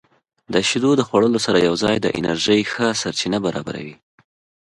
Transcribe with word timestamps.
•شیدې 0.69 0.91
د 0.97 1.01
خوړو 1.07 1.39
سره 1.45 1.57
یوځای 1.67 1.95
د 2.01 2.07
انرژۍ 2.19 2.61
ښه 2.71 2.87
سرچینه 3.01 3.37
برابروي. 3.45 3.95